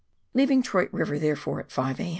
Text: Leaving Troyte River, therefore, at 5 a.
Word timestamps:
Leaving 0.33 0.63
Troyte 0.63 0.89
River, 0.91 1.19
therefore, 1.19 1.59
at 1.59 1.71
5 1.71 1.99
a. 1.99 2.09